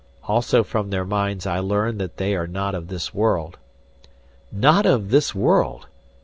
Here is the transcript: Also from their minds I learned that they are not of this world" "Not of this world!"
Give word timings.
Also 0.23 0.63
from 0.63 0.89
their 0.89 1.05
minds 1.05 1.45
I 1.45 1.59
learned 1.59 1.99
that 2.01 2.17
they 2.17 2.35
are 2.35 2.47
not 2.47 2.73
of 2.73 2.87
this 2.87 3.13
world" 3.13 3.59
"Not 4.67 4.87
of 4.87 5.11
this 5.11 5.35
world!" 5.35 5.85